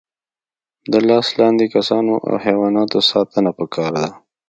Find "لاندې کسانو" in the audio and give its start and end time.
1.39-2.13